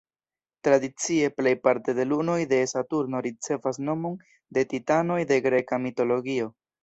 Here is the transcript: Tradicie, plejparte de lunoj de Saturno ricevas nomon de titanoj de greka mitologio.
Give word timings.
Tradicie, 0.67 1.27
plejparte 1.41 1.93
de 1.99 2.05
lunoj 2.13 2.37
de 2.55 2.61
Saturno 2.71 3.21
ricevas 3.27 3.79
nomon 3.89 4.17
de 4.59 4.63
titanoj 4.71 5.19
de 5.33 5.41
greka 5.49 5.83
mitologio. 5.85 6.49